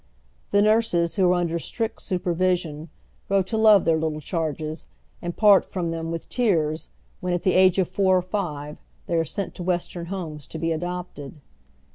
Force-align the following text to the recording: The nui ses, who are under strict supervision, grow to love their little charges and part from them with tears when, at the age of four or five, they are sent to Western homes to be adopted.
The 0.49 0.63
nui 0.63 0.81
ses, 0.81 1.15
who 1.15 1.29
are 1.31 1.35
under 1.35 1.59
strict 1.59 2.01
supervision, 2.01 2.89
grow 3.27 3.43
to 3.43 3.55
love 3.55 3.85
their 3.85 3.99
little 3.99 4.19
charges 4.19 4.87
and 5.21 5.37
part 5.37 5.63
from 5.63 5.91
them 5.91 6.09
with 6.09 6.27
tears 6.27 6.89
when, 7.19 7.33
at 7.35 7.43
the 7.43 7.53
age 7.53 7.77
of 7.77 7.87
four 7.87 8.17
or 8.17 8.23
five, 8.23 8.77
they 9.05 9.13
are 9.15 9.23
sent 9.23 9.53
to 9.53 9.63
Western 9.63 10.07
homes 10.07 10.47
to 10.47 10.57
be 10.57 10.71
adopted. 10.71 11.35